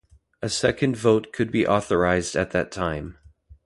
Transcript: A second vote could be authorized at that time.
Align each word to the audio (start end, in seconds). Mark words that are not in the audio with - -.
A 0.41 0.49
second 0.49 0.97
vote 0.97 1.31
could 1.31 1.51
be 1.51 1.67
authorized 1.67 2.35
at 2.35 2.49
that 2.53 2.71
time. 2.71 3.19